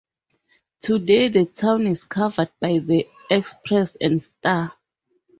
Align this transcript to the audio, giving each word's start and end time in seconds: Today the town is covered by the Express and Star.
Today 0.79 1.27
the 1.27 1.45
town 1.45 1.85
is 1.85 2.05
covered 2.05 2.49
by 2.59 2.79
the 2.79 3.07
Express 3.29 3.97
and 3.97 4.19
Star. 4.19 4.73